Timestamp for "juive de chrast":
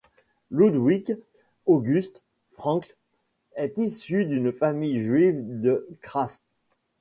5.03-6.41